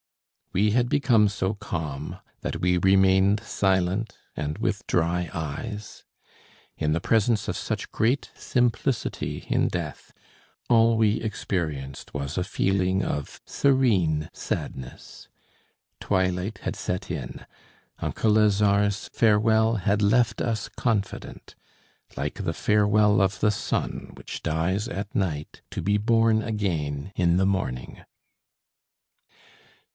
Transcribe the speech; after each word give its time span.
We 0.51 0.71
had 0.71 0.89
become 0.89 1.29
so 1.29 1.53
calm 1.53 2.17
that 2.41 2.59
we 2.59 2.77
remained 2.77 3.39
silent 3.41 4.17
and 4.35 4.57
with 4.57 4.85
dry 4.87 5.29
eyes. 5.31 6.03
In 6.75 6.91
the 6.91 6.99
presence 6.99 7.47
of 7.47 7.55
such 7.55 7.91
great 7.91 8.31
simplicity 8.35 9.45
in 9.47 9.69
death, 9.69 10.11
all 10.69 10.97
we 10.97 11.21
experienced 11.21 12.15
was 12.15 12.35
a 12.37 12.43
feeling 12.43 13.03
of 13.05 13.39
serene 13.45 14.29
sadness. 14.33 15.29
Twilight 16.01 16.57
had 16.63 16.75
set 16.75 17.09
in, 17.11 17.45
uncle 17.99 18.31
Lazare's 18.31 19.07
farewell 19.13 19.75
had 19.75 20.01
left 20.01 20.41
us 20.41 20.67
confident, 20.67 21.55
like 22.17 22.43
the 22.43 22.53
farewell 22.53 23.21
of 23.21 23.39
the 23.39 23.51
sun 23.51 24.11
which 24.15 24.41
dies 24.41 24.87
at 24.89 25.13
night 25.15 25.61
to 25.69 25.81
be 25.81 25.97
born 25.97 26.41
again 26.41 27.13
in 27.15 27.37
the 27.37 27.45
morning. 27.45 28.01